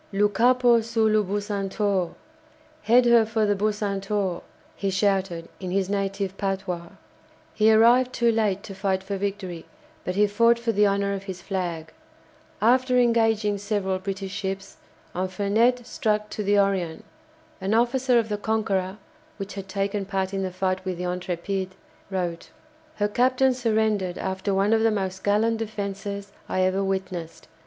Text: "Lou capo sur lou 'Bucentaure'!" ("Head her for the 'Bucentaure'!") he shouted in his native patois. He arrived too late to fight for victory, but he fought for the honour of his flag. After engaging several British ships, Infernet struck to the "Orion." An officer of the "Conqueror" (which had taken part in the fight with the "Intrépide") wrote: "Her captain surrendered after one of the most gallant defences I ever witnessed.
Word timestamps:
"Lou 0.11 0.27
capo 0.29 0.81
sur 0.81 1.03
lou 1.07 1.23
'Bucentaure'!" 1.23 2.15
("Head 2.81 3.05
her 3.05 3.23
for 3.23 3.45
the 3.45 3.53
'Bucentaure'!") 3.55 4.41
he 4.75 4.89
shouted 4.89 5.47
in 5.59 5.69
his 5.69 5.91
native 5.91 6.35
patois. 6.39 6.87
He 7.53 7.71
arrived 7.71 8.11
too 8.11 8.31
late 8.31 8.63
to 8.63 8.73
fight 8.73 9.03
for 9.03 9.15
victory, 9.17 9.63
but 10.03 10.15
he 10.15 10.25
fought 10.25 10.57
for 10.57 10.71
the 10.71 10.87
honour 10.87 11.13
of 11.13 11.25
his 11.25 11.43
flag. 11.43 11.93
After 12.63 12.97
engaging 12.97 13.59
several 13.59 13.99
British 13.99 14.31
ships, 14.31 14.77
Infernet 15.13 15.85
struck 15.85 16.31
to 16.31 16.41
the 16.41 16.57
"Orion." 16.57 17.03
An 17.61 17.75
officer 17.75 18.17
of 18.17 18.27
the 18.27 18.39
"Conqueror" 18.39 18.97
(which 19.37 19.53
had 19.53 19.67
taken 19.69 20.05
part 20.05 20.33
in 20.33 20.41
the 20.41 20.49
fight 20.51 20.83
with 20.83 20.97
the 20.97 21.03
"Intrépide") 21.03 21.73
wrote: 22.09 22.49
"Her 22.95 23.07
captain 23.07 23.53
surrendered 23.53 24.17
after 24.17 24.51
one 24.51 24.73
of 24.73 24.81
the 24.81 24.89
most 24.89 25.23
gallant 25.23 25.59
defences 25.59 26.31
I 26.49 26.61
ever 26.61 26.83
witnessed. 26.83 27.47